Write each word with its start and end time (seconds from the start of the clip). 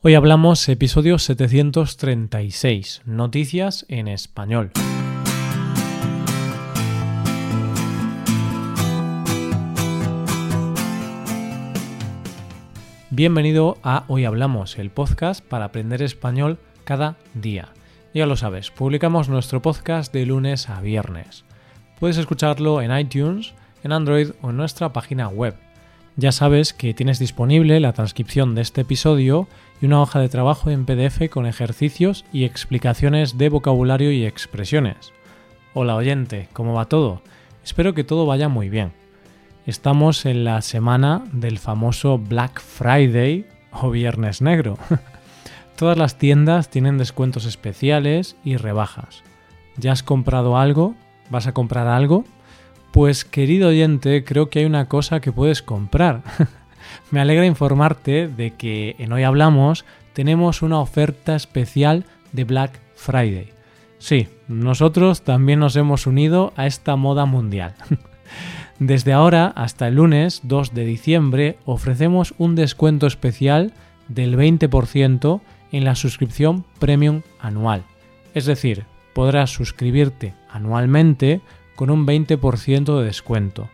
Hoy 0.00 0.14
hablamos 0.14 0.68
episodio 0.68 1.18
736, 1.18 3.02
Noticias 3.04 3.84
en 3.88 4.06
español. 4.06 4.70
Bienvenido 13.10 13.76
a 13.82 14.04
Hoy 14.06 14.24
Hablamos, 14.24 14.78
el 14.78 14.90
podcast 14.90 15.44
para 15.44 15.64
aprender 15.64 16.00
español 16.02 16.60
cada 16.84 17.16
día. 17.34 17.70
Ya 18.14 18.26
lo 18.26 18.36
sabes, 18.36 18.70
publicamos 18.70 19.28
nuestro 19.28 19.60
podcast 19.62 20.12
de 20.12 20.26
lunes 20.26 20.68
a 20.68 20.80
viernes. 20.80 21.44
Puedes 21.98 22.18
escucharlo 22.18 22.82
en 22.82 22.96
iTunes, 22.96 23.52
en 23.82 23.90
Android 23.90 24.30
o 24.42 24.50
en 24.50 24.58
nuestra 24.58 24.92
página 24.92 25.26
web 25.26 25.56
ya 26.18 26.32
sabes 26.32 26.72
que 26.72 26.94
tienes 26.94 27.20
disponible 27.20 27.78
la 27.78 27.92
transcripción 27.92 28.56
de 28.56 28.62
este 28.62 28.80
episodio 28.80 29.46
y 29.80 29.86
una 29.86 30.00
hoja 30.00 30.20
de 30.20 30.28
trabajo 30.28 30.70
en 30.70 30.84
PDF 30.84 31.28
con 31.30 31.46
ejercicios 31.46 32.24
y 32.32 32.44
explicaciones 32.44 33.38
de 33.38 33.48
vocabulario 33.48 34.10
y 34.10 34.24
expresiones. 34.24 35.12
Hola 35.74 35.94
oyente, 35.94 36.48
¿cómo 36.52 36.74
va 36.74 36.86
todo? 36.86 37.22
Espero 37.64 37.94
que 37.94 38.04
todo 38.04 38.26
vaya 38.26 38.48
muy 38.48 38.68
bien. 38.68 38.92
Estamos 39.66 40.24
en 40.24 40.44
la 40.44 40.62
semana 40.62 41.24
del 41.32 41.58
famoso 41.58 42.18
Black 42.18 42.60
Friday 42.60 43.46
o 43.72 43.90
Viernes 43.90 44.40
Negro. 44.40 44.78
Todas 45.76 45.96
las 45.96 46.18
tiendas 46.18 46.70
tienen 46.70 46.98
descuentos 46.98 47.44
especiales 47.44 48.36
y 48.42 48.56
rebajas. 48.56 49.22
¿Ya 49.76 49.92
has 49.92 50.02
comprado 50.02 50.56
algo? 50.58 50.94
¿Vas 51.30 51.46
a 51.46 51.52
comprar 51.52 51.86
algo? 51.86 52.24
Pues 52.90 53.24
querido 53.24 53.68
oyente, 53.68 54.24
creo 54.24 54.48
que 54.48 54.60
hay 54.60 54.64
una 54.64 54.88
cosa 54.88 55.20
que 55.20 55.30
puedes 55.30 55.62
comprar. 55.62 56.22
Me 57.10 57.20
alegra 57.20 57.46
informarte 57.46 58.28
de 58.28 58.52
que 58.52 58.96
en 58.98 59.12
Hoy 59.12 59.22
Hablamos 59.22 59.84
tenemos 60.12 60.62
una 60.62 60.80
oferta 60.80 61.36
especial 61.36 62.04
de 62.32 62.44
Black 62.44 62.80
Friday. 62.94 63.50
Sí, 63.98 64.28
nosotros 64.46 65.22
también 65.22 65.60
nos 65.60 65.76
hemos 65.76 66.06
unido 66.06 66.52
a 66.56 66.66
esta 66.66 66.96
moda 66.96 67.24
mundial. 67.24 67.74
Desde 68.78 69.12
ahora 69.12 69.48
hasta 69.56 69.88
el 69.88 69.96
lunes 69.96 70.40
2 70.44 70.72
de 70.72 70.84
diciembre 70.84 71.58
ofrecemos 71.64 72.34
un 72.38 72.54
descuento 72.54 73.06
especial 73.06 73.72
del 74.06 74.36
20% 74.36 75.40
en 75.72 75.84
la 75.84 75.94
suscripción 75.96 76.64
premium 76.78 77.22
anual. 77.40 77.82
Es 78.34 78.46
decir, 78.46 78.84
podrás 79.14 79.50
suscribirte 79.50 80.34
anualmente 80.48 81.40
con 81.74 81.90
un 81.90 82.06
20% 82.06 82.98
de 82.98 83.04
descuento. 83.04 83.68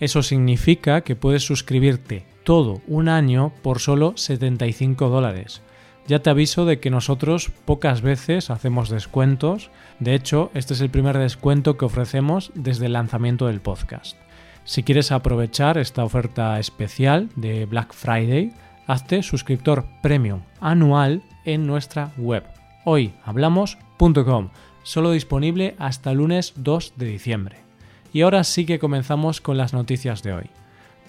Eso 0.00 0.22
significa 0.22 1.00
que 1.02 1.16
puedes 1.16 1.44
suscribirte 1.44 2.24
todo 2.44 2.80
un 2.86 3.08
año 3.08 3.52
por 3.62 3.80
solo 3.80 4.12
75 4.16 5.08
dólares. 5.08 5.62
Ya 6.06 6.20
te 6.20 6.30
aviso 6.30 6.64
de 6.64 6.80
que 6.80 6.90
nosotros 6.90 7.50
pocas 7.64 8.00
veces 8.00 8.50
hacemos 8.50 8.88
descuentos. 8.88 9.70
De 10.00 10.14
hecho, 10.14 10.50
este 10.54 10.74
es 10.74 10.80
el 10.80 10.88
primer 10.88 11.18
descuento 11.18 11.76
que 11.76 11.84
ofrecemos 11.84 12.50
desde 12.54 12.86
el 12.86 12.94
lanzamiento 12.94 13.46
del 13.46 13.60
podcast. 13.60 14.16
Si 14.64 14.82
quieres 14.82 15.12
aprovechar 15.12 15.76
esta 15.76 16.04
oferta 16.04 16.58
especial 16.58 17.28
de 17.36 17.66
Black 17.66 17.92
Friday, 17.92 18.52
hazte 18.86 19.22
suscriptor 19.22 19.86
premium 20.02 20.40
anual 20.60 21.22
en 21.44 21.66
nuestra 21.66 22.12
web 22.16 22.44
hoyhablamos.com 22.88 24.48
solo 24.82 25.10
disponible 25.10 25.74
hasta 25.78 26.14
lunes 26.14 26.54
2 26.56 26.94
de 26.96 27.06
diciembre. 27.06 27.67
Y 28.12 28.22
ahora 28.22 28.44
sí 28.44 28.64
que 28.64 28.78
comenzamos 28.78 29.40
con 29.40 29.56
las 29.56 29.72
noticias 29.72 30.22
de 30.22 30.32
hoy. 30.32 30.50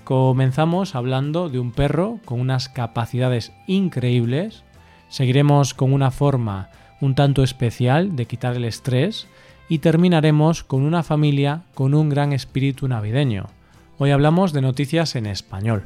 Comenzamos 0.04 0.96
hablando 0.96 1.50
de 1.50 1.60
un 1.60 1.72
perro 1.72 2.20
con 2.26 2.40
unas 2.40 2.68
capacidades 2.68 3.52
increíbles, 3.68 4.64
seguiremos 5.08 5.74
con 5.74 5.94
una 5.94 6.12
forma 6.12 6.70
un 7.02 7.16
tanto 7.16 7.44
especial 7.44 8.16
de 8.16 8.26
quitar 8.26 8.56
el 8.56 8.66
estrés 8.66 9.28
y 9.70 9.80
terminaremos 9.80 10.64
con 10.64 10.82
una 10.82 11.04
familia 11.04 11.64
con 11.74 11.94
un 11.94 12.10
gran 12.10 12.34
espíritu 12.34 12.88
navideño. 12.88 13.48
Hoy 13.98 14.12
hablamos 14.12 14.52
de 14.52 14.62
noticias 14.62 15.16
en 15.16 15.26
español. 15.26 15.84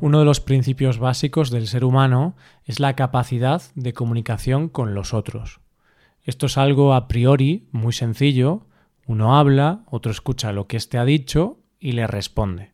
Uno 0.00 0.18
de 0.18 0.24
los 0.24 0.40
principios 0.40 0.98
básicos 0.98 1.50
del 1.50 1.68
ser 1.68 1.84
humano 1.84 2.34
es 2.64 2.80
la 2.80 2.94
capacidad 2.94 3.62
de 3.76 3.92
comunicación 3.92 4.68
con 4.68 4.94
los 4.94 5.14
otros. 5.14 5.60
Esto 6.24 6.46
es 6.46 6.56
algo 6.56 6.94
a 6.94 7.08
priori 7.08 7.68
muy 7.72 7.92
sencillo. 7.92 8.66
Uno 9.06 9.36
habla, 9.36 9.84
otro 9.90 10.12
escucha 10.12 10.52
lo 10.52 10.68
que 10.68 10.76
éste 10.76 10.98
ha 10.98 11.04
dicho 11.04 11.58
y 11.80 11.92
le 11.92 12.06
responde. 12.06 12.72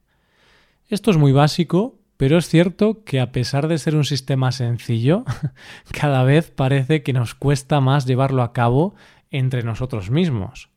Esto 0.88 1.10
es 1.10 1.16
muy 1.16 1.32
básico, 1.32 1.98
pero 2.18 2.36
es 2.36 2.48
cierto 2.48 3.04
que 3.04 3.20
a 3.20 3.32
pesar 3.32 3.68
de 3.68 3.78
ser 3.78 3.96
un 3.96 4.04
sistema 4.04 4.52
sencillo, 4.52 5.24
cada 5.98 6.24
vez 6.24 6.50
parece 6.50 7.02
que 7.02 7.12
nos 7.12 7.34
cuesta 7.34 7.80
más 7.80 8.06
llevarlo 8.06 8.42
a 8.42 8.52
cabo 8.52 8.94
entre 9.30 9.62
nosotros 9.62 10.10
mismos. 10.10 10.68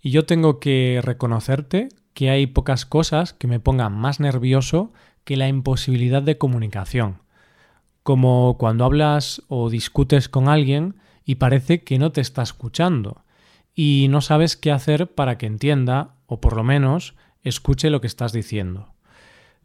Y 0.00 0.10
yo 0.10 0.26
tengo 0.26 0.60
que 0.60 1.00
reconocerte 1.02 1.88
que 2.12 2.30
hay 2.30 2.46
pocas 2.46 2.84
cosas 2.84 3.32
que 3.32 3.46
me 3.46 3.60
pongan 3.60 3.92
más 3.94 4.20
nervioso 4.20 4.92
que 5.24 5.36
la 5.36 5.48
imposibilidad 5.48 6.22
de 6.22 6.36
comunicación. 6.36 7.22
Como 8.02 8.56
cuando 8.58 8.84
hablas 8.84 9.42
o 9.48 9.70
discutes 9.70 10.28
con 10.28 10.48
alguien 10.48 10.96
y 11.28 11.34
parece 11.34 11.82
que 11.82 11.98
no 11.98 12.10
te 12.10 12.22
está 12.22 12.40
escuchando 12.40 13.22
y 13.74 14.06
no 14.08 14.22
sabes 14.22 14.56
qué 14.56 14.72
hacer 14.72 15.08
para 15.08 15.36
que 15.36 15.44
entienda 15.44 16.14
o 16.24 16.40
por 16.40 16.56
lo 16.56 16.64
menos 16.64 17.16
escuche 17.42 17.90
lo 17.90 18.00
que 18.00 18.06
estás 18.06 18.32
diciendo. 18.32 18.94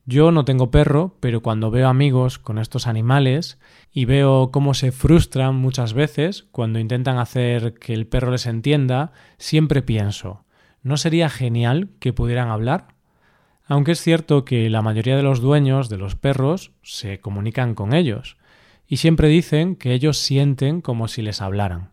Yo 0.05 0.33
no 0.33 0.43
tengo 0.43 0.71
perro, 0.71 1.15
pero 1.21 1.41
cuando 1.41 1.71
veo 1.71 1.87
amigos 1.87 2.37
con 2.37 2.59
estos 2.59 2.85
animales 2.85 3.59
y 3.93 4.03
veo 4.03 4.51
cómo 4.51 4.73
se 4.73 4.91
frustran 4.91 5.55
muchas 5.55 5.93
veces 5.93 6.43
cuando 6.51 6.79
intentan 6.79 7.17
hacer 7.17 7.75
que 7.75 7.93
el 7.93 8.07
perro 8.07 8.31
les 8.31 8.45
entienda, 8.45 9.13
siempre 9.37 9.81
pienso, 9.81 10.43
¿no 10.81 10.97
sería 10.97 11.29
genial 11.29 11.91
que 12.01 12.11
pudieran 12.11 12.49
hablar? 12.49 12.87
aunque 13.65 13.93
es 13.93 14.01
cierto 14.01 14.43
que 14.43 14.69
la 14.69 14.81
mayoría 14.81 15.15
de 15.15 15.23
los 15.23 15.39
dueños 15.39 15.87
de 15.87 15.97
los 15.97 16.15
perros 16.17 16.73
se 16.81 17.21
comunican 17.21 17.73
con 17.75 17.93
ellos, 17.93 18.35
y 18.87 18.97
siempre 18.97 19.27
dicen 19.27 19.75
que 19.75 19.93
ellos 19.93 20.17
sienten 20.17 20.81
como 20.81 21.07
si 21.07 21.21
les 21.21 21.41
hablaran. 21.41 21.91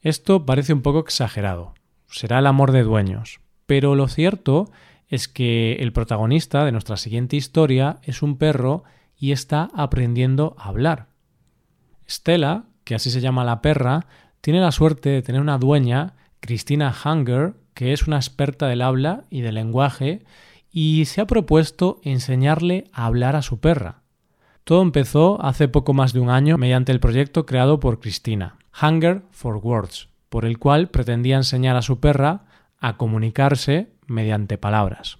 Esto 0.00 0.44
parece 0.44 0.72
un 0.72 0.82
poco 0.82 1.00
exagerado, 1.00 1.74
será 2.08 2.38
el 2.38 2.46
amor 2.46 2.72
de 2.72 2.82
dueños, 2.82 3.40
pero 3.66 3.94
lo 3.94 4.08
cierto 4.08 4.70
es 5.08 5.28
que 5.28 5.74
el 5.74 5.92
protagonista 5.92 6.64
de 6.64 6.72
nuestra 6.72 6.96
siguiente 6.96 7.36
historia 7.36 7.98
es 8.02 8.22
un 8.22 8.36
perro 8.36 8.84
y 9.16 9.32
está 9.32 9.70
aprendiendo 9.74 10.54
a 10.58 10.68
hablar. 10.68 11.08
Stella, 12.08 12.64
que 12.84 12.94
así 12.94 13.10
se 13.10 13.20
llama 13.20 13.44
la 13.44 13.62
perra, 13.62 14.06
tiene 14.40 14.60
la 14.60 14.72
suerte 14.72 15.08
de 15.08 15.22
tener 15.22 15.40
una 15.40 15.58
dueña, 15.58 16.14
Cristina 16.40 16.94
Hunger, 16.94 17.54
que 17.72 17.92
es 17.92 18.06
una 18.06 18.16
experta 18.16 18.68
del 18.68 18.82
habla 18.82 19.24
y 19.30 19.40
del 19.40 19.54
lenguaje 19.54 20.24
y 20.70 21.04
se 21.06 21.20
ha 21.20 21.26
propuesto 21.26 22.00
enseñarle 22.02 22.84
a 22.92 23.06
hablar 23.06 23.36
a 23.36 23.42
su 23.42 23.60
perra. 23.60 24.03
Todo 24.64 24.80
empezó 24.80 25.44
hace 25.44 25.68
poco 25.68 25.92
más 25.92 26.14
de 26.14 26.20
un 26.20 26.30
año 26.30 26.56
mediante 26.56 26.90
el 26.90 26.98
proyecto 26.98 27.44
creado 27.44 27.80
por 27.80 28.00
Cristina, 28.00 28.56
Hunger 28.80 29.22
for 29.30 29.56
Words, 29.56 30.08
por 30.30 30.46
el 30.46 30.58
cual 30.58 30.88
pretendía 30.88 31.36
enseñar 31.36 31.76
a 31.76 31.82
su 31.82 32.00
perra 32.00 32.46
a 32.80 32.96
comunicarse 32.96 33.88
mediante 34.06 34.56
palabras. 34.56 35.18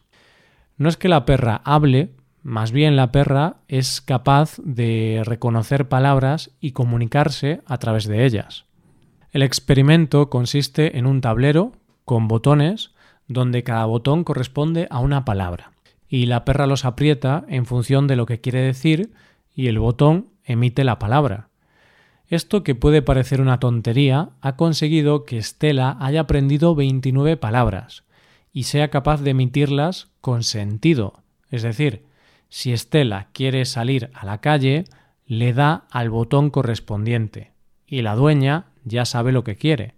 No 0.79 0.89
es 0.89 0.97
que 0.97 1.11
la 1.11 1.27
perra 1.27 1.61
hable, 1.65 2.15
más 2.43 2.73
bien 2.73 2.97
la 2.97 3.13
perra 3.13 3.57
es 3.69 4.01
capaz 4.01 4.57
de 4.65 5.21
reconocer 5.27 5.91
palabras 5.91 6.51
y 6.59 6.73
comunicarse 6.73 7.61
a 7.67 7.77
través 7.77 8.07
de 8.07 8.25
ellas. 8.25 8.65
El 9.31 9.43
experimento 9.43 10.31
consiste 10.31 10.97
en 10.97 11.05
un 11.05 11.21
tablero 11.21 11.73
con 12.07 12.29
botones 12.29 12.93
donde 13.29 13.63
cada 13.63 13.85
botón 13.85 14.25
corresponde 14.25 14.87
a 14.91 15.01
una 15.01 15.27
palabra, 15.27 15.73
y 16.09 16.27
la 16.27 16.47
perra 16.47 16.67
los 16.67 16.87
aprieta 16.87 17.45
en 17.49 17.67
función 17.67 18.07
de 18.07 18.17
lo 18.17 18.25
que 18.25 18.41
quiere 18.41 18.61
decir 18.61 19.13
y 19.55 19.69
el 19.69 19.79
botón 19.79 20.29
emite 20.45 20.85
la 20.85 20.99
palabra. 20.99 21.49
Esto 22.27 22.65
que 22.65 22.75
puede 22.75 23.03
parecer 23.03 23.41
una 23.41 23.61
tontería 23.61 24.31
ha 24.41 24.57
conseguido 24.57 25.25
que 25.25 25.43
Stella 25.43 25.97
haya 26.01 26.21
aprendido 26.21 26.75
29 26.75 27.37
palabras 27.37 28.05
y 28.53 28.65
sea 28.65 28.89
capaz 28.89 29.21
de 29.21 29.31
emitirlas 29.31 30.09
con 30.21 30.43
sentido. 30.43 31.23
Es 31.51 31.63
decir, 31.63 32.05
si 32.49 32.77
Stella 32.77 33.29
quiere 33.33 33.65
salir 33.65 34.11
a 34.15 34.25
la 34.25 34.41
calle, 34.41 34.85
le 35.27 35.53
da 35.53 35.87
al 35.91 36.11
botón 36.11 36.51
correspondiente 36.51 37.53
y 37.87 38.03
la 38.03 38.15
dueña 38.15 38.67
ya 38.85 39.05
sabe 39.05 39.33
lo 39.33 39.45
que 39.45 39.57
quiere. 39.57 39.95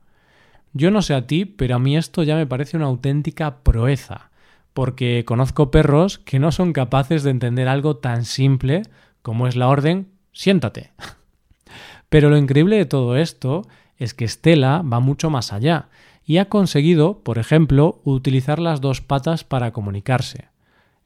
Yo 0.73 0.91
no 0.91 1.03
sé 1.03 1.15
a 1.15 1.27
ti, 1.27 1.45
pero 1.45 1.77
a 1.77 1.79
mí 1.79 1.97
esto 1.97 2.23
ya 2.23 2.37
me 2.37 2.47
parece 2.47 2.77
una 2.77 2.87
auténtica 2.87 3.61
proeza, 3.61 4.31
porque 4.75 5.25
conozco 5.25 5.71
perros 5.71 6.19
que 6.19 6.39
no 6.39 6.53
son 6.53 6.73
capaces 6.73 7.23
de 7.23 7.31
entender 7.31 7.69
algo 7.69 7.97
tan 7.97 8.25
simple 8.25 8.83
como 9.27 9.49
es 9.49 9.57
la 9.57 9.67
orden 9.67 10.07
siéntate. 10.31 10.93
Pero 12.09 12.31
lo 12.31 12.37
increíble 12.37 12.77
de 12.77 12.87
todo 12.87 13.17
esto 13.17 13.63
es 13.97 14.15
que 14.15 14.29
Stella 14.29 14.83
va 14.83 15.01
mucho 15.01 15.31
más 15.31 15.53
allá 15.53 15.89
y 16.25 16.37
ha 16.37 16.49
conseguido, 16.49 17.25
por 17.25 17.39
ejemplo, 17.39 18.01
utilizar 18.05 18.61
las 18.61 18.81
dos 18.81 19.01
patas 19.01 19.43
para 19.43 19.73
comunicarse. 19.73 20.45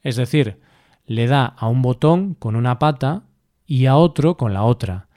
Es 0.03 0.17
decir, 0.17 0.59
le 1.07 1.25
da 1.25 1.45
a 1.45 1.67
un 1.67 1.81
botón 1.81 2.35
con 2.35 2.55
una 2.55 2.77
pata 2.77 3.23
y 3.65 3.87
a 3.87 3.95
otro 3.95 4.37
con 4.37 4.53
la 4.53 4.61
otra, 4.61 5.07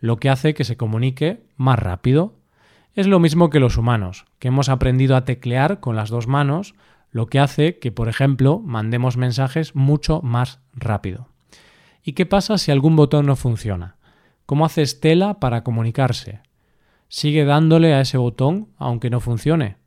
lo 0.00 0.16
que 0.16 0.30
hace 0.30 0.54
que 0.54 0.64
se 0.64 0.78
comunique 0.78 1.44
más 1.58 1.78
rápido. 1.78 2.32
Es 2.94 3.06
lo 3.06 3.20
mismo 3.20 3.50
que 3.50 3.60
los 3.60 3.76
humanos, 3.76 4.24
que 4.38 4.48
hemos 4.48 4.70
aprendido 4.70 5.16
a 5.16 5.26
teclear 5.26 5.80
con 5.80 5.96
las 5.96 6.08
dos 6.08 6.28
manos, 6.28 6.74
lo 7.10 7.26
que 7.26 7.40
hace 7.40 7.78
que, 7.78 7.92
por 7.92 8.08
ejemplo, 8.08 8.58
mandemos 8.64 9.18
mensajes 9.18 9.76
mucho 9.76 10.22
más 10.22 10.60
rápido. 10.72 11.33
¿Y 12.04 12.12
qué 12.12 12.26
pasa 12.26 12.58
si 12.58 12.70
algún 12.70 12.96
botón 12.96 13.24
no 13.24 13.34
funciona? 13.34 13.96
¿Cómo 14.44 14.66
hace 14.66 14.82
Estela 14.82 15.40
para 15.40 15.64
comunicarse? 15.64 16.40
¿Sigue 17.08 17.46
dándole 17.46 17.94
a 17.94 18.02
ese 18.02 18.18
botón 18.18 18.68
aunque 18.76 19.08
no 19.08 19.20
funcione? 19.20 19.78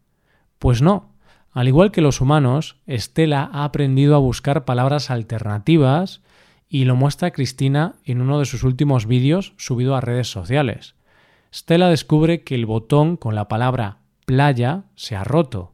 Pues 0.58 0.82
no. 0.82 1.14
Al 1.52 1.68
igual 1.68 1.92
que 1.92 2.02
los 2.02 2.20
humanos, 2.20 2.78
Estela 2.88 3.48
ha 3.54 3.64
aprendido 3.64 4.16
a 4.16 4.20
buscar 4.20 4.66
palabras 4.66 5.12
alternativas 5.12 6.22
y 6.68 6.86
lo 6.86 6.96
muestra 6.96 7.32
Cristina 7.32 7.96
en 8.04 8.22
uno 8.22 8.40
de 8.40 8.46
sus 8.46 8.64
últimos 8.64 9.06
vídeos 9.06 9.54
subido 9.58 9.96
a 9.96 10.02
redes 10.02 10.28
sociales. 10.28 10.96
Stella 11.54 11.88
descubre 11.88 12.44
que 12.44 12.56
el 12.56 12.66
botón 12.66 13.16
con 13.16 13.36
la 13.36 13.48
palabra 13.48 14.00
playa 14.26 14.86
se 14.96 15.16
ha 15.16 15.24
roto, 15.24 15.74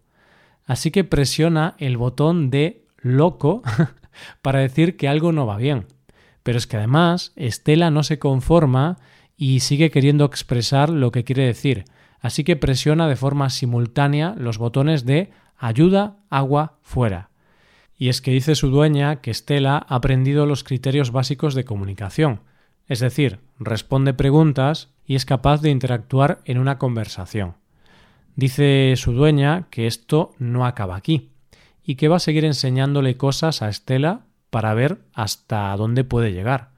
así 0.66 0.92
que 0.92 1.06
presiona 1.06 1.76
el 1.78 1.98
botón 1.98 2.50
de 2.50 2.86
loco 2.98 3.64
para 4.42 4.60
decir 4.60 4.98
que 4.98 5.08
algo 5.08 5.32
no 5.32 5.46
va 5.46 5.56
bien. 5.58 5.88
Pero 6.44 6.58
es 6.58 6.68
que 6.68 6.78
además 6.78 7.32
Estela 7.36 7.90
no 7.90 8.04
se 8.04 8.20
conforma 8.20 8.98
y 9.38 9.62
sigue 9.62 9.92
queriendo 9.92 10.26
expresar 10.26 10.90
lo 10.90 11.12
que 11.12 11.24
quiere 11.24 11.46
decir, 11.46 11.86
así 12.20 12.44
que 12.44 12.56
presiona 12.56 13.08
de 13.08 13.16
forma 13.16 13.50
simultánea 13.50 14.36
los 14.38 14.58
botones 14.58 15.06
de 15.06 15.32
ayuda, 15.58 16.18
agua, 16.30 16.78
fuera. 16.82 17.30
Y 17.98 18.10
es 18.10 18.22
que 18.22 18.32
dice 18.32 18.56
su 18.56 18.70
dueña 18.70 19.22
que 19.22 19.32
Estela 19.32 19.78
ha 19.78 19.96
aprendido 19.96 20.46
los 20.46 20.64
criterios 20.64 21.12
básicos 21.12 21.56
de 21.56 21.64
comunicación, 21.64 22.42
es 22.88 23.00
decir, 23.00 23.40
responde 23.60 24.14
preguntas 24.14 24.90
y 25.06 25.16
es 25.16 25.26
capaz 25.26 25.62
de 25.62 25.70
interactuar 25.70 26.42
en 26.46 26.58
una 26.58 26.78
conversación. 26.78 27.56
Dice 28.36 28.94
su 28.98 29.14
dueña 29.14 29.68
que 29.70 29.88
esto 29.88 30.34
no 30.40 30.66
acaba 30.66 30.96
aquí 30.96 31.30
y 31.84 31.96
que 31.96 32.08
va 32.08 32.18
a 32.18 32.20
seguir 32.20 32.46
enseñándole 32.46 33.16
cosas 33.16 33.62
a 33.62 33.70
Estela 33.70 34.26
para 34.54 34.76
ver 34.76 35.00
hasta 35.16 35.76
dónde 35.76 36.04
puede 36.04 36.32
llegar. 36.32 36.70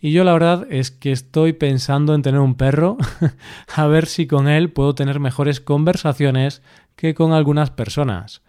Y 0.00 0.12
yo 0.12 0.24
la 0.24 0.32
verdad 0.32 0.66
es 0.70 0.90
que 0.90 1.12
estoy 1.12 1.52
pensando 1.52 2.14
en 2.14 2.22
tener 2.22 2.40
un 2.40 2.54
perro, 2.54 2.96
a 3.76 3.86
ver 3.86 4.06
si 4.06 4.26
con 4.26 4.48
él 4.48 4.72
puedo 4.72 4.94
tener 4.94 5.20
mejores 5.20 5.60
conversaciones 5.60 6.62
que 6.96 7.14
con 7.14 7.34
algunas 7.34 7.70
personas. 7.70 8.40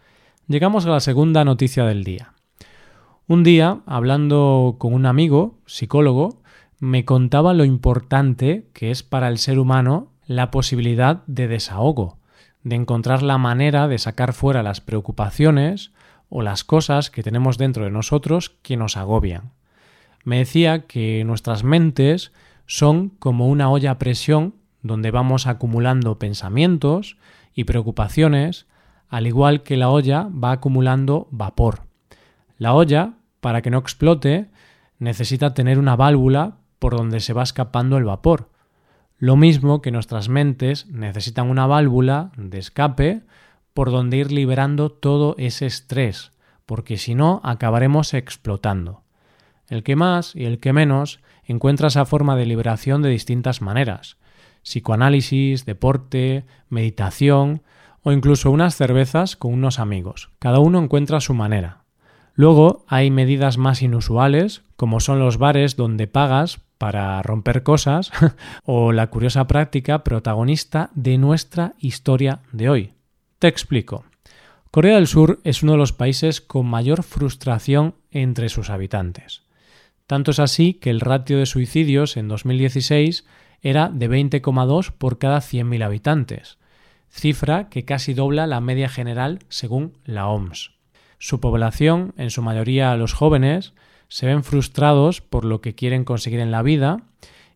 Llegamos 0.47 0.85
a 0.85 0.89
la 0.89 1.01
segunda 1.01 1.43
noticia 1.43 1.83
del 1.83 2.05
día. 2.05 2.33
Un 3.27 3.43
día, 3.43 3.81
hablando 3.85 4.77
con 4.79 4.93
un 4.93 5.05
amigo, 5.05 5.59
psicólogo, 5.65 6.41
me 6.79 7.03
contaba 7.03 7.53
lo 7.53 7.65
importante 7.65 8.69
que 8.71 8.89
es 8.89 9.03
para 9.03 9.27
el 9.27 9.37
ser 9.37 9.59
humano 9.59 10.13
la 10.25 10.49
posibilidad 10.49 11.23
de 11.27 11.49
desahogo, 11.49 12.19
de 12.63 12.77
encontrar 12.77 13.21
la 13.21 13.37
manera 13.37 13.89
de 13.89 13.97
sacar 13.97 14.31
fuera 14.31 14.63
las 14.63 14.79
preocupaciones 14.79 15.91
o 16.31 16.41
las 16.41 16.63
cosas 16.63 17.11
que 17.11 17.23
tenemos 17.23 17.57
dentro 17.57 17.83
de 17.83 17.91
nosotros 17.91 18.55
que 18.63 18.77
nos 18.77 18.95
agobian. 18.95 19.51
Me 20.23 20.37
decía 20.37 20.87
que 20.87 21.23
nuestras 21.25 21.63
mentes 21.63 22.31
son 22.65 23.09
como 23.09 23.49
una 23.49 23.69
olla 23.69 23.91
a 23.91 23.99
presión 23.99 24.55
donde 24.81 25.11
vamos 25.11 25.45
acumulando 25.45 26.17
pensamientos 26.17 27.17
y 27.53 27.65
preocupaciones 27.65 28.65
al 29.09 29.27
igual 29.27 29.61
que 29.61 29.75
la 29.75 29.89
olla 29.89 30.29
va 30.31 30.53
acumulando 30.53 31.27
vapor. 31.31 31.81
La 32.57 32.73
olla, 32.73 33.15
para 33.41 33.61
que 33.61 33.69
no 33.69 33.77
explote, 33.77 34.47
necesita 34.99 35.53
tener 35.53 35.77
una 35.77 35.97
válvula 35.97 36.59
por 36.79 36.95
donde 36.95 37.19
se 37.19 37.33
va 37.33 37.43
escapando 37.43 37.97
el 37.97 38.05
vapor. 38.05 38.49
Lo 39.17 39.35
mismo 39.35 39.81
que 39.81 39.91
nuestras 39.91 40.29
mentes 40.29 40.87
necesitan 40.87 41.49
una 41.49 41.67
válvula 41.67 42.31
de 42.37 42.57
escape 42.57 43.21
por 43.73 43.91
donde 43.91 44.17
ir 44.17 44.31
liberando 44.31 44.91
todo 44.91 45.35
ese 45.37 45.65
estrés, 45.65 46.31
porque 46.65 46.97
si 46.97 47.15
no 47.15 47.41
acabaremos 47.43 48.13
explotando. 48.13 49.03
El 49.67 49.83
que 49.83 49.95
más 49.95 50.35
y 50.35 50.45
el 50.45 50.59
que 50.59 50.73
menos 50.73 51.21
encuentra 51.45 51.87
esa 51.87 52.05
forma 52.05 52.35
de 52.35 52.45
liberación 52.45 53.01
de 53.01 53.09
distintas 53.09 53.61
maneras. 53.61 54.17
Psicoanálisis, 54.63 55.65
deporte, 55.65 56.45
meditación 56.69 57.61
o 58.03 58.11
incluso 58.11 58.51
unas 58.51 58.75
cervezas 58.75 59.35
con 59.35 59.53
unos 59.53 59.79
amigos. 59.79 60.29
Cada 60.39 60.59
uno 60.59 60.79
encuentra 60.79 61.19
su 61.21 61.33
manera. 61.33 61.83
Luego 62.33 62.85
hay 62.87 63.11
medidas 63.11 63.57
más 63.57 63.81
inusuales, 63.81 64.63
como 64.75 64.99
son 64.99 65.19
los 65.19 65.37
bares 65.37 65.75
donde 65.75 66.07
pagas 66.07 66.61
para 66.77 67.21
romper 67.21 67.63
cosas, 67.63 68.11
o 68.65 68.91
la 68.91 69.07
curiosa 69.07 69.45
práctica 69.47 70.03
protagonista 70.03 70.89
de 70.95 71.17
nuestra 71.17 71.73
historia 71.79 72.39
de 72.51 72.69
hoy. 72.69 72.93
Te 73.41 73.47
explico. 73.47 74.05
Corea 74.69 74.97
del 74.97 75.07
Sur 75.07 75.39
es 75.43 75.63
uno 75.63 75.71
de 75.71 75.79
los 75.79 75.93
países 75.93 76.41
con 76.41 76.67
mayor 76.67 77.01
frustración 77.01 77.95
entre 78.11 78.49
sus 78.49 78.69
habitantes. 78.69 79.41
Tanto 80.05 80.29
es 80.29 80.37
así 80.37 80.75
que 80.75 80.91
el 80.91 80.99
ratio 80.99 81.39
de 81.39 81.47
suicidios 81.47 82.17
en 82.17 82.27
2016 82.27 83.25
era 83.63 83.89
de 83.89 84.07
20,2 84.07 84.91
por 84.91 85.17
cada 85.17 85.39
100.000 85.39 85.83
habitantes, 85.83 86.59
cifra 87.09 87.67
que 87.69 87.83
casi 87.83 88.13
dobla 88.13 88.45
la 88.45 88.61
media 88.61 88.89
general 88.89 89.39
según 89.49 89.97
la 90.05 90.27
OMS. 90.27 90.73
Su 91.17 91.39
población, 91.39 92.13
en 92.17 92.29
su 92.29 92.43
mayoría 92.43 92.95
los 92.95 93.13
jóvenes, 93.13 93.73
se 94.07 94.27
ven 94.27 94.43
frustrados 94.43 95.21
por 95.21 95.45
lo 95.45 95.61
que 95.61 95.73
quieren 95.73 96.03
conseguir 96.03 96.41
en 96.41 96.51
la 96.51 96.61
vida 96.61 97.05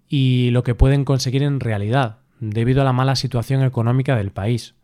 y 0.09 0.49
lo 0.49 0.63
que 0.63 0.73
pueden 0.73 1.05
conseguir 1.05 1.43
en 1.43 1.59
realidad, 1.59 2.17
debido 2.39 2.81
a 2.81 2.85
la 2.85 2.93
mala 2.93 3.15
situación 3.15 3.61
económica 3.61 4.15
del 4.15 4.31
país. 4.31 4.74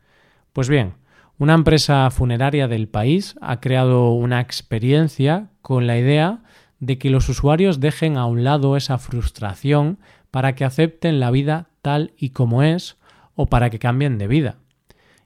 Pues 0.54 0.70
bien, 0.70 0.96
una 1.38 1.54
empresa 1.54 2.10
funeraria 2.12 2.68
del 2.68 2.88
país 2.88 3.36
ha 3.42 3.60
creado 3.60 4.12
una 4.12 4.42
experiencia 4.42 5.50
con 5.62 5.88
la 5.88 5.98
idea 5.98 6.44
de 6.80 6.98
que 6.98 7.10
los 7.10 7.30
usuarios 7.30 7.80
dejen 7.80 8.18
a 8.18 8.26
un 8.26 8.44
lado 8.44 8.76
esa 8.76 8.98
frustración 8.98 10.00
para 10.30 10.56
que 10.56 10.66
acepten 10.66 11.20
la 11.20 11.32
vida 11.32 11.70
tal 11.82 12.14
y 12.18 12.30
como 12.30 12.64
es 12.64 12.98
o 13.36 13.48
para 13.48 13.70
que 13.70 13.80
cambien 13.80 14.18
de 14.18 14.28
vida. 14.28 14.58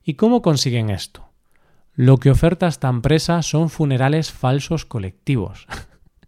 ¿Y 0.04 0.14
cómo 0.14 0.42
consiguen 0.42 0.90
esto? 0.90 1.30
Lo 1.96 2.18
que 2.18 2.30
oferta 2.30 2.68
esta 2.68 2.90
empresa 2.90 3.42
son 3.42 3.70
funerales 3.70 4.32
falsos 4.32 4.86
colectivos. 4.86 5.66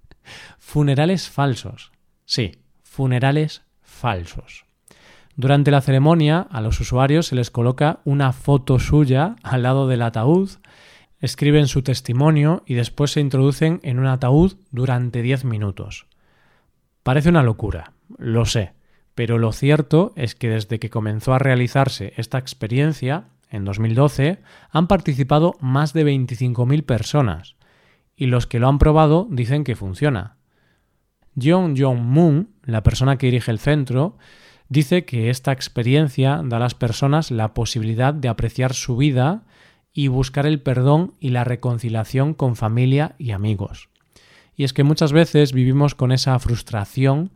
funerales 0.59 1.29
falsos. 1.29 1.91
Sí, 2.25 2.63
funerales 2.83 3.63
falsos. 3.81 4.66
Durante 5.38 5.70
la 5.70 5.82
ceremonia 5.82 6.48
a 6.50 6.62
los 6.62 6.79
usuarios 6.79 7.27
se 7.27 7.36
les 7.36 7.51
coloca 7.51 8.00
una 8.06 8.34
foto 8.34 8.79
suya 8.79 9.36
al 9.44 9.62
lado 9.62 9.88
del 9.88 10.01
ataúd, 10.01 10.50
escriben 11.20 11.67
su 11.67 11.84
testimonio 11.84 12.63
y 12.65 12.74
después 12.74 13.12
se 13.12 13.22
introducen 13.22 13.79
en 13.84 14.00
un 14.00 14.08
ataúd 14.08 14.53
durante 14.72 15.22
10 15.22 15.46
minutos. 15.46 16.08
Parece 17.03 17.29
una 17.29 17.44
locura, 17.44 17.94
lo 18.17 18.46
sé, 18.46 18.74
pero 19.13 19.38
lo 19.38 19.51
cierto 19.51 20.12
es 20.15 20.34
que 20.34 20.50
desde 20.50 20.79
que 20.79 20.89
comenzó 20.89 21.36
a 21.36 21.39
realizarse 21.39 22.13
esta 22.17 22.39
experiencia, 22.39 23.25
en 23.51 23.63
2012, 23.63 24.39
han 24.72 24.88
participado 24.88 25.53
más 25.62 25.94
de 25.94 26.03
25.000 26.03 26.84
personas 26.84 27.58
y 28.15 28.25
los 28.25 28.48
que 28.48 28.58
lo 28.58 28.70
han 28.70 28.79
probado 28.79 29.27
dicen 29.29 29.63
que 29.63 29.75
funciona. 29.75 30.38
John 31.39 31.75
Jong 31.77 32.01
Moon, 32.01 32.50
la 32.63 32.82
persona 32.82 33.20
que 33.20 33.27
dirige 33.27 33.51
el 33.51 33.60
centro, 33.60 34.17
dice 34.69 35.05
que 35.05 35.29
esta 35.29 35.51
experiencia 35.51 36.41
da 36.43 36.57
a 36.57 36.59
las 36.59 36.75
personas 36.75 37.31
la 37.31 37.53
posibilidad 37.53 38.13
de 38.13 38.27
apreciar 38.27 38.74
su 38.74 38.97
vida 38.97 39.43
y 39.93 40.09
buscar 40.09 40.45
el 40.45 40.62
perdón 40.62 41.13
y 41.19 41.29
la 41.29 41.43
reconciliación 41.43 42.33
con 42.33 42.55
familia 42.55 43.15
y 43.17 43.31
amigos. 43.31 43.89
Y 44.55 44.63
es 44.63 44.74
que 44.74 44.83
muchas 44.83 45.12
veces 45.12 45.53
vivimos 45.53 45.95
con 45.95 46.12
esa 46.12 46.38
frustración, 46.39 47.31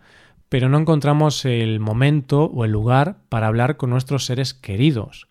pero 0.50 0.69
no 0.69 0.77
encontramos 0.77 1.45
el 1.45 1.79
momento 1.79 2.45
o 2.45 2.65
el 2.65 2.71
lugar 2.71 3.17
para 3.29 3.47
hablar 3.47 3.77
con 3.77 3.89
nuestros 3.89 4.25
seres 4.25 4.53
queridos. 4.53 5.27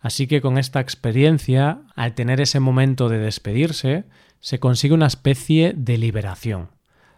Así 0.00 0.26
que 0.26 0.40
con 0.40 0.56
esta 0.58 0.80
experiencia, 0.80 1.82
al 1.96 2.14
tener 2.14 2.40
ese 2.40 2.60
momento 2.60 3.08
de 3.08 3.18
despedirse, 3.18 4.04
se 4.38 4.58
consigue 4.58 4.94
una 4.94 5.06
especie 5.06 5.74
de 5.76 5.98
liberación. 5.98 6.70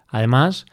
Además, 0.08 0.66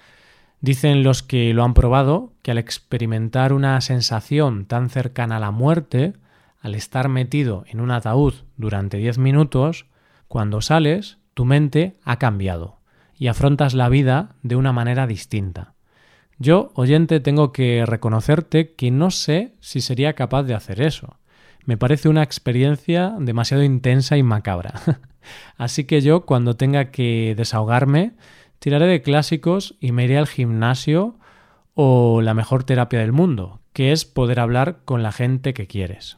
dicen 0.62 1.04
los 1.04 1.24
que 1.24 1.54
lo 1.54 1.64
han 1.64 1.74
probado 1.74 2.34
que 2.42 2.52
al 2.52 2.58
experimentar 2.58 3.54
una 3.54 3.80
sensación 3.82 4.66
tan 4.66 4.90
cercana 4.90 5.38
a 5.38 5.40
la 5.40 5.52
muerte, 5.52 6.14
al 6.62 6.76
estar 6.76 7.10
metido 7.10 7.64
en 7.68 7.80
un 7.80 7.92
ataúd 7.92 8.34
durante 8.58 8.98
10 8.98 9.18
minutos, 9.18 9.86
cuando 10.28 10.62
sales, 10.62 11.18
tu 11.34 11.46
mente 11.46 11.98
ha 12.04 12.20
cambiado 12.20 12.80
y 13.18 13.28
afrontas 13.28 13.74
la 13.74 13.90
vida 13.90 14.36
de 14.44 14.56
una 14.56 14.72
manera 14.72 15.08
distinta. 15.08 15.74
Yo, 16.38 16.72
oyente, 16.76 17.20
tengo 17.20 17.52
que 17.52 17.86
reconocerte 17.86 18.74
que 18.76 18.92
no 18.92 19.12
sé 19.12 19.56
si 19.60 19.82
sería 19.82 20.14
capaz 20.14 20.44
de 20.44 20.54
hacer 20.54 20.82
eso 20.82 21.20
me 21.70 21.78
parece 21.78 22.10
una 22.10 22.24
experiencia 22.24 23.14
demasiado 23.20 23.62
intensa 23.62 24.18
y 24.18 24.24
macabra. 24.24 24.74
Así 25.58 25.84
que 25.84 26.02
yo, 26.02 26.26
cuando 26.26 26.56
tenga 26.56 26.90
que 26.90 27.36
desahogarme, 27.38 28.14
tiraré 28.60 28.86
de 28.86 29.02
clásicos 29.02 29.76
y 29.80 29.92
me 29.92 30.06
iré 30.06 30.18
al 30.18 30.28
gimnasio 30.28 31.18
o 31.74 32.22
la 32.22 32.34
mejor 32.34 32.64
terapia 32.64 33.00
del 33.00 33.14
mundo, 33.14 33.62
que 33.74 33.92
es 33.92 34.06
poder 34.06 34.40
hablar 34.40 34.80
con 34.86 35.02
la 35.04 35.12
gente 35.12 35.54
que 35.54 35.68
quieres. 35.68 36.18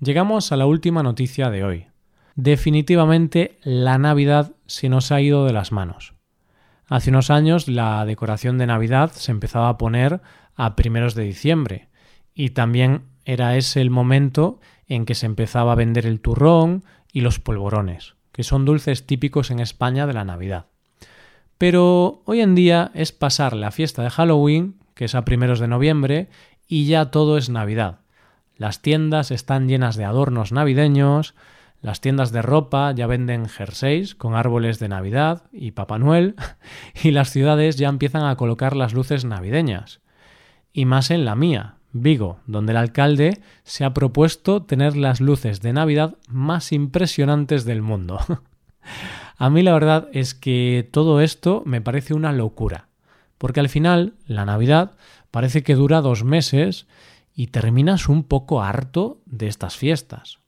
Llegamos 0.00 0.52
a 0.52 0.56
la 0.56 0.66
última 0.66 1.02
noticia 1.02 1.50
de 1.50 1.64
hoy. 1.64 1.86
Definitivamente 2.34 3.58
la 3.62 3.98
Navidad 3.98 4.52
se 4.66 4.88
nos 4.88 5.12
ha 5.12 5.20
ido 5.20 5.44
de 5.44 5.52
las 5.52 5.70
manos. 5.70 6.14
Hace 6.88 7.10
unos 7.10 7.30
años 7.30 7.68
la 7.68 8.04
decoración 8.04 8.58
de 8.58 8.66
Navidad 8.66 9.12
se 9.12 9.30
empezaba 9.30 9.68
a 9.68 9.78
poner 9.78 10.20
a 10.54 10.76
primeros 10.76 11.14
de 11.14 11.24
diciembre 11.24 11.88
y 12.34 12.50
también 12.50 13.04
era 13.24 13.56
ese 13.56 13.80
el 13.80 13.90
momento 13.90 14.60
en 14.86 15.04
que 15.04 15.14
se 15.14 15.26
empezaba 15.26 15.72
a 15.72 15.76
vender 15.76 16.06
el 16.06 16.20
turrón 16.20 16.84
y 17.12 17.20
los 17.20 17.38
polvorones, 17.38 18.16
que 18.32 18.42
son 18.42 18.64
dulces 18.64 19.06
típicos 19.06 19.50
en 19.50 19.60
España 19.60 20.06
de 20.06 20.12
la 20.14 20.24
Navidad. 20.24 20.66
Pero 21.62 22.22
hoy 22.24 22.40
en 22.40 22.56
día 22.56 22.90
es 22.92 23.12
pasar 23.12 23.52
la 23.54 23.70
fiesta 23.70 24.02
de 24.02 24.10
Halloween 24.10 24.80
que 24.96 25.04
es 25.04 25.14
a 25.14 25.24
primeros 25.24 25.60
de 25.60 25.68
noviembre, 25.68 26.28
y 26.66 26.86
ya 26.86 27.12
todo 27.12 27.38
es 27.38 27.50
Navidad. 27.50 28.00
Las 28.56 28.82
tiendas 28.82 29.30
están 29.30 29.68
llenas 29.68 29.94
de 29.94 30.04
adornos 30.04 30.50
navideños, 30.50 31.36
las 31.80 32.00
tiendas 32.00 32.32
de 32.32 32.42
ropa 32.42 32.90
ya 32.90 33.06
venden 33.06 33.48
jerseys 33.48 34.16
con 34.16 34.34
árboles 34.34 34.80
de 34.80 34.88
Navidad 34.88 35.44
y 35.52 35.70
Papá 35.70 36.00
Noel, 36.00 36.34
y 37.04 37.12
las 37.12 37.30
ciudades 37.30 37.76
ya 37.76 37.88
empiezan 37.88 38.24
a 38.24 38.34
colocar 38.34 38.74
las 38.74 38.92
luces 38.92 39.24
navideñas. 39.24 40.00
Y 40.72 40.84
más 40.84 41.12
en 41.12 41.24
la 41.24 41.36
mía, 41.36 41.76
Vigo, 41.92 42.40
donde 42.44 42.72
el 42.72 42.78
alcalde 42.78 43.40
se 43.62 43.84
ha 43.84 43.94
propuesto 43.94 44.64
tener 44.64 44.96
las 44.96 45.20
luces 45.20 45.60
de 45.60 45.72
Navidad 45.72 46.16
más 46.26 46.72
impresionantes 46.72 47.64
del 47.64 47.82
mundo. 47.82 48.18
a 49.36 49.50
mí 49.50 49.62
la 49.62 49.72
verdad 49.72 50.08
es 50.12 50.34
que 50.34 50.88
todo 50.90 51.20
esto 51.20 51.62
me 51.66 51.80
parece 51.80 52.14
una 52.14 52.32
locura 52.32 52.88
porque 53.42 53.58
al 53.58 53.68
final 53.68 54.14
la 54.28 54.44
Navidad 54.44 54.92
parece 55.32 55.64
que 55.64 55.74
dura 55.74 56.00
dos 56.00 56.22
meses 56.22 56.86
y 57.34 57.48
terminas 57.48 58.08
un 58.08 58.22
poco 58.22 58.62
harto 58.62 59.20
de 59.26 59.48
estas 59.48 59.76
fiestas. 59.76 60.38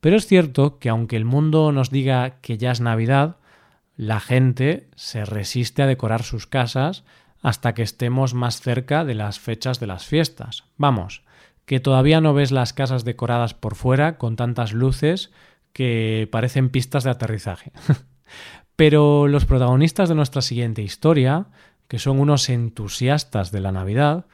Pero 0.00 0.16
es 0.16 0.26
cierto 0.26 0.78
que 0.78 0.90
aunque 0.90 1.16
el 1.16 1.24
mundo 1.24 1.72
nos 1.72 1.88
diga 1.88 2.40
que 2.42 2.58
ya 2.58 2.70
es 2.70 2.82
Navidad, 2.82 3.38
la 3.96 4.20
gente 4.20 4.90
se 4.96 5.24
resiste 5.24 5.82
a 5.82 5.86
decorar 5.86 6.24
sus 6.24 6.46
casas 6.46 7.04
hasta 7.40 7.72
que 7.72 7.80
estemos 7.80 8.34
más 8.34 8.60
cerca 8.60 9.06
de 9.06 9.14
las 9.14 9.40
fechas 9.40 9.80
de 9.80 9.86
las 9.86 10.04
fiestas. 10.04 10.64
Vamos, 10.76 11.24
que 11.64 11.80
todavía 11.80 12.20
no 12.20 12.34
ves 12.34 12.52
las 12.52 12.74
casas 12.74 13.06
decoradas 13.06 13.54
por 13.54 13.76
fuera 13.76 14.18
con 14.18 14.36
tantas 14.36 14.74
luces 14.74 15.30
que 15.72 16.28
parecen 16.30 16.68
pistas 16.68 17.02
de 17.02 17.10
aterrizaje. 17.12 17.72
Pero 18.76 19.28
los 19.28 19.44
protagonistas 19.44 20.08
de 20.08 20.14
nuestra 20.14 20.42
siguiente 20.42 20.82
historia 20.82 21.46
que 21.92 21.98
son 21.98 22.20
unos 22.20 22.48
entusiastas 22.48 23.52
de 23.52 23.60
la 23.60 23.70
Navidad, 23.70 24.24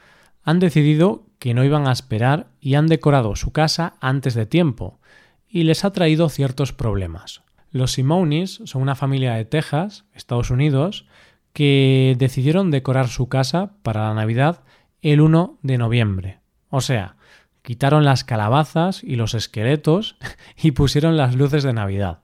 han 0.43 0.59
decidido 0.59 1.25
que 1.39 1.53
no 1.53 1.65
iban 1.65 1.89
a 1.89 1.91
esperar 1.91 2.47
y 2.61 2.75
han 2.75 2.87
decorado 2.87 3.35
su 3.35 3.51
casa 3.51 3.97
antes 3.99 4.33
de 4.33 4.45
tiempo, 4.45 5.01
y 5.45 5.63
les 5.63 5.83
ha 5.83 5.91
traído 5.91 6.29
ciertos 6.29 6.71
problemas. 6.71 7.41
Los 7.69 7.91
Simonis 7.91 8.61
son 8.63 8.81
una 8.81 8.95
familia 8.95 9.33
de 9.33 9.43
Texas, 9.43 10.05
Estados 10.13 10.51
Unidos, 10.51 11.05
que 11.51 12.15
decidieron 12.17 12.71
decorar 12.71 13.09
su 13.09 13.27
casa 13.27 13.73
para 13.83 14.07
la 14.07 14.13
Navidad 14.13 14.63
el 15.01 15.19
1 15.19 15.59
de 15.61 15.77
noviembre. 15.77 16.39
O 16.69 16.79
sea, 16.79 17.17
quitaron 17.61 18.05
las 18.05 18.23
calabazas 18.23 19.03
y 19.03 19.17
los 19.17 19.33
esqueletos 19.33 20.15
y 20.55 20.71
pusieron 20.71 21.17
las 21.17 21.35
luces 21.35 21.63
de 21.63 21.73
Navidad. 21.73 22.19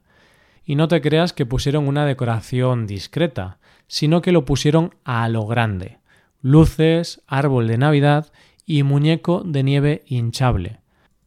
Y 0.66 0.76
no 0.76 0.88
te 0.88 1.02
creas 1.02 1.34
que 1.34 1.46
pusieron 1.46 1.88
una 1.88 2.06
decoración 2.06 2.88
discreta, 2.88 3.60
sino 3.88 4.22
que 4.22 4.32
lo 4.32 4.46
pusieron 4.46 4.96
a 5.04 5.30
lo 5.30 5.46
grande. 5.46 6.00
Luces, 6.42 7.22
árbol 7.28 7.68
de 7.68 7.78
Navidad 7.78 8.32
y 8.66 8.84
muñeco 8.84 9.44
de 9.46 9.64
nieve 9.64 10.04
hinchable. 10.08 10.80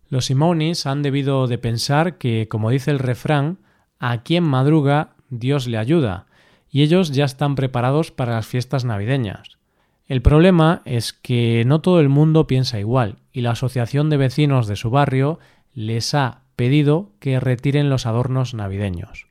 Los 0.08 0.26
Simonis 0.26 0.86
han 0.86 1.02
debido 1.02 1.46
de 1.46 1.58
pensar 1.58 2.18
que, 2.18 2.48
como 2.48 2.70
dice 2.70 2.90
el 2.90 2.98
refrán, 2.98 3.58
a 3.98 4.22
quien 4.22 4.44
madruga 4.44 5.14
Dios 5.28 5.66
le 5.66 5.78
ayuda, 5.78 6.26
y 6.70 6.82
ellos 6.82 7.12
ya 7.12 7.24
están 7.24 7.54
preparados 7.54 8.10
para 8.10 8.34
las 8.34 8.46
fiestas 8.46 8.84
navideñas. 8.84 9.58
El 10.06 10.22
problema 10.22 10.80
es 10.86 11.12
que 11.12 11.64
no 11.66 11.80
todo 11.80 12.00
el 12.00 12.08
mundo 12.08 12.46
piensa 12.46 12.80
igual, 12.80 13.16
y 13.32 13.42
la 13.42 13.50
asociación 13.50 14.08
de 14.08 14.16
vecinos 14.16 14.66
de 14.66 14.76
su 14.76 14.90
barrio 14.90 15.38
les 15.74 16.14
ha 16.14 16.42
pedido 16.56 17.12
que 17.20 17.38
retiren 17.38 17.90
los 17.90 18.06
adornos 18.06 18.54
navideños. 18.54 19.27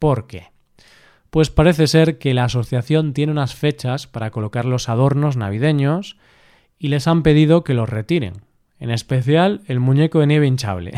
¿Por 0.00 0.26
qué? 0.26 0.50
Pues 1.28 1.50
parece 1.50 1.86
ser 1.86 2.18
que 2.18 2.32
la 2.32 2.44
asociación 2.44 3.12
tiene 3.12 3.32
unas 3.32 3.54
fechas 3.54 4.06
para 4.06 4.30
colocar 4.30 4.64
los 4.64 4.88
adornos 4.88 5.36
navideños 5.36 6.16
y 6.78 6.88
les 6.88 7.06
han 7.06 7.22
pedido 7.22 7.64
que 7.64 7.74
los 7.74 7.88
retiren, 7.88 8.40
en 8.78 8.90
especial 8.90 9.60
el 9.66 9.78
muñeco 9.78 10.20
de 10.20 10.26
nieve 10.26 10.46
hinchable. 10.46 10.94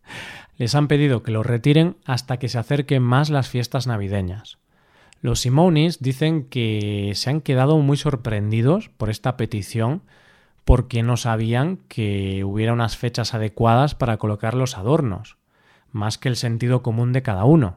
les 0.56 0.74
han 0.74 0.88
pedido 0.88 1.22
que 1.22 1.30
los 1.30 1.44
retiren 1.44 1.96
hasta 2.06 2.38
que 2.38 2.48
se 2.48 2.58
acerquen 2.58 3.02
más 3.02 3.28
las 3.28 3.50
fiestas 3.50 3.86
navideñas. 3.86 4.56
Los 5.20 5.40
Simonis 5.40 6.00
dicen 6.00 6.44
que 6.44 7.12
se 7.16 7.28
han 7.28 7.42
quedado 7.42 7.76
muy 7.76 7.98
sorprendidos 7.98 8.88
por 8.88 9.10
esta 9.10 9.36
petición 9.36 10.00
porque 10.64 11.02
no 11.02 11.18
sabían 11.18 11.80
que 11.88 12.44
hubiera 12.44 12.72
unas 12.72 12.96
fechas 12.96 13.34
adecuadas 13.34 13.94
para 13.94 14.16
colocar 14.16 14.54
los 14.54 14.78
adornos, 14.78 15.36
más 15.92 16.16
que 16.16 16.30
el 16.30 16.36
sentido 16.36 16.82
común 16.82 17.12
de 17.12 17.22
cada 17.22 17.44
uno. 17.44 17.76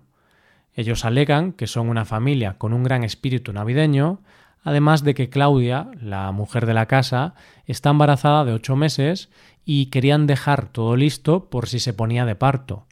Ellos 0.73 1.05
alegan 1.05 1.53
que 1.53 1.67
son 1.67 1.89
una 1.89 2.05
familia 2.05 2.57
con 2.57 2.73
un 2.73 2.83
gran 2.83 3.03
espíritu 3.03 3.53
navideño, 3.53 4.21
además 4.63 5.03
de 5.03 5.13
que 5.13 5.29
Claudia, 5.29 5.91
la 6.01 6.31
mujer 6.31 6.65
de 6.65 6.73
la 6.73 6.85
casa, 6.85 7.33
está 7.65 7.89
embarazada 7.89 8.45
de 8.45 8.53
ocho 8.53 8.75
meses 8.75 9.29
y 9.65 9.87
querían 9.87 10.27
dejar 10.27 10.67
todo 10.67 10.95
listo 10.95 11.49
por 11.49 11.67
si 11.67 11.79
se 11.79 11.93
ponía 11.93 12.25
de 12.25 12.35
parto. 12.35 12.87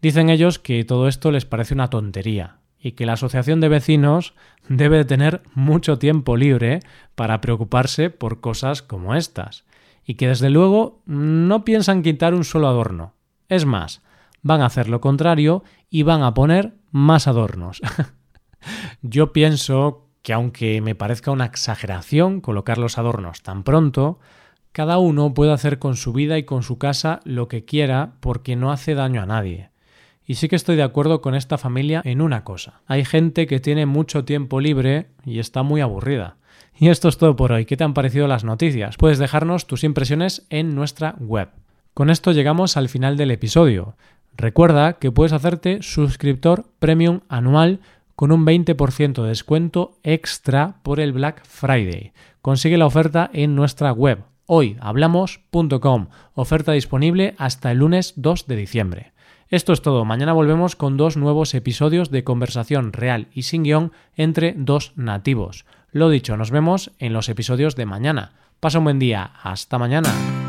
Dicen 0.00 0.30
ellos 0.30 0.58
que 0.58 0.84
todo 0.84 1.08
esto 1.08 1.30
les 1.30 1.44
parece 1.44 1.74
una 1.74 1.90
tontería 1.90 2.58
y 2.80 2.92
que 2.92 3.06
la 3.06 3.14
asociación 3.14 3.60
de 3.60 3.68
vecinos 3.68 4.34
debe 4.68 5.04
tener 5.04 5.42
mucho 5.54 5.98
tiempo 5.98 6.36
libre 6.36 6.80
para 7.14 7.40
preocuparse 7.40 8.10
por 8.10 8.40
cosas 8.40 8.82
como 8.82 9.14
estas, 9.16 9.64
y 10.04 10.14
que 10.14 10.28
desde 10.28 10.50
luego 10.50 11.02
no 11.06 11.64
piensan 11.64 12.02
quitar 12.02 12.34
un 12.34 12.44
solo 12.44 12.68
adorno. 12.68 13.14
Es 13.48 13.64
más, 13.66 14.02
van 14.42 14.60
a 14.60 14.66
hacer 14.66 14.88
lo 14.88 15.00
contrario 15.00 15.64
y 15.90 16.04
van 16.04 16.22
a 16.22 16.34
poner 16.34 16.77
más 16.90 17.26
adornos. 17.28 17.80
Yo 19.02 19.32
pienso 19.32 20.08
que 20.22 20.32
aunque 20.32 20.80
me 20.80 20.94
parezca 20.94 21.30
una 21.30 21.46
exageración 21.46 22.40
colocar 22.40 22.78
los 22.78 22.98
adornos 22.98 23.42
tan 23.42 23.62
pronto, 23.62 24.18
cada 24.72 24.98
uno 24.98 25.34
puede 25.34 25.52
hacer 25.52 25.78
con 25.78 25.96
su 25.96 26.12
vida 26.12 26.38
y 26.38 26.44
con 26.44 26.62
su 26.62 26.78
casa 26.78 27.20
lo 27.24 27.48
que 27.48 27.64
quiera 27.64 28.14
porque 28.20 28.56
no 28.56 28.70
hace 28.70 28.94
daño 28.94 29.22
a 29.22 29.26
nadie. 29.26 29.70
Y 30.24 30.34
sí 30.34 30.48
que 30.48 30.56
estoy 30.56 30.76
de 30.76 30.82
acuerdo 30.82 31.22
con 31.22 31.34
esta 31.34 31.56
familia 31.56 32.02
en 32.04 32.20
una 32.20 32.44
cosa. 32.44 32.82
Hay 32.86 33.04
gente 33.04 33.46
que 33.46 33.60
tiene 33.60 33.86
mucho 33.86 34.26
tiempo 34.26 34.60
libre 34.60 35.08
y 35.24 35.38
está 35.38 35.62
muy 35.62 35.80
aburrida. 35.80 36.36
Y 36.78 36.90
esto 36.90 37.08
es 37.08 37.16
todo 37.16 37.34
por 37.34 37.50
hoy. 37.50 37.64
¿Qué 37.64 37.76
te 37.76 37.84
han 37.84 37.94
parecido 37.94 38.28
las 38.28 38.44
noticias? 38.44 38.96
Puedes 38.98 39.18
dejarnos 39.18 39.66
tus 39.66 39.84
impresiones 39.84 40.46
en 40.50 40.74
nuestra 40.74 41.16
web. 41.18 41.48
Con 41.94 42.10
esto 42.10 42.32
llegamos 42.32 42.76
al 42.76 42.88
final 42.88 43.16
del 43.16 43.30
episodio. 43.30 43.96
Recuerda 44.38 44.94
que 44.94 45.10
puedes 45.10 45.32
hacerte 45.32 45.82
suscriptor 45.82 46.66
premium 46.78 47.20
anual 47.28 47.80
con 48.14 48.30
un 48.30 48.46
20% 48.46 49.22
de 49.22 49.28
descuento 49.28 49.98
extra 50.04 50.76
por 50.84 51.00
el 51.00 51.12
Black 51.12 51.44
Friday. 51.44 52.12
Consigue 52.40 52.78
la 52.78 52.86
oferta 52.86 53.28
en 53.32 53.56
nuestra 53.56 53.92
web 53.92 54.20
hoyhablamos.com. 54.46 56.06
Oferta 56.34 56.72
disponible 56.72 57.34
hasta 57.36 57.72
el 57.72 57.78
lunes 57.78 58.14
2 58.16 58.46
de 58.46 58.56
diciembre. 58.56 59.12
Esto 59.48 59.72
es 59.72 59.82
todo. 59.82 60.04
Mañana 60.04 60.32
volvemos 60.32 60.76
con 60.76 60.96
dos 60.96 61.16
nuevos 61.16 61.52
episodios 61.54 62.10
de 62.10 62.22
conversación 62.22 62.92
real 62.92 63.26
y 63.34 63.42
sin 63.42 63.64
guion 63.64 63.92
entre 64.14 64.54
dos 64.56 64.92
nativos. 64.94 65.64
Lo 65.90 66.10
dicho, 66.10 66.36
nos 66.36 66.50
vemos 66.50 66.92
en 66.98 67.12
los 67.12 67.28
episodios 67.28 67.74
de 67.74 67.86
mañana. 67.86 68.32
Pasa 68.60 68.78
un 68.78 68.84
buen 68.84 68.98
día. 68.98 69.32
Hasta 69.42 69.78
mañana. 69.78 70.47